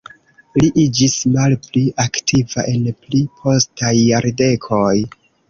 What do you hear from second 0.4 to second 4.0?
Li iĝis malpli aktiva en pli postaj